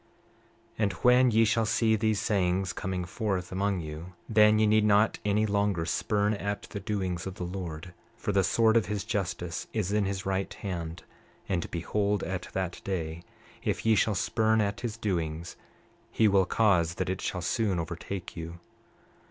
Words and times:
29:4 0.79 0.79
And 0.79 0.91
when 0.93 1.29
ye 1.29 1.45
shall 1.45 1.65
see 1.67 1.95
these 1.95 2.19
sayings 2.19 2.73
coming 2.73 3.05
forth 3.05 3.51
among 3.51 3.81
you, 3.81 4.13
then 4.27 4.57
ye 4.57 4.65
need 4.65 4.83
not 4.83 5.19
any 5.23 5.45
longer 5.45 5.85
spurn 5.85 6.33
at 6.33 6.63
the 6.63 6.79
doings 6.79 7.27
of 7.27 7.35
the 7.35 7.43
Lord, 7.43 7.93
for 8.17 8.31
the 8.31 8.43
sword 8.43 8.75
of 8.75 8.87
his 8.87 9.03
justice 9.03 9.67
is 9.73 9.91
in 9.91 10.05
his 10.05 10.25
right 10.25 10.51
hand; 10.51 11.03
and 11.47 11.69
behold, 11.69 12.23
at 12.23 12.49
that 12.53 12.81
day, 12.83 13.21
if 13.61 13.85
ye 13.85 13.93
shall 13.93 14.15
spurn 14.15 14.59
at 14.59 14.81
his 14.81 14.97
doings 14.97 15.55
he 16.09 16.27
will 16.27 16.45
cause 16.47 16.95
that 16.95 17.07
it 17.07 17.21
shall 17.21 17.43
soon 17.43 17.77
overtake 17.77 18.35
you. 18.35 18.59